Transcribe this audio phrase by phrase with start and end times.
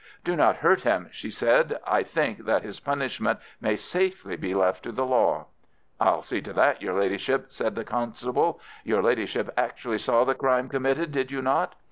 [0.23, 1.75] "Do not hurt him," said she.
[1.85, 5.45] "I think that his punishment may safely be left to the law."
[5.99, 8.59] "I'll see to that, your Ladyship," said the constable.
[8.83, 11.75] "Your Ladyship actually saw the crime committed, did you not?"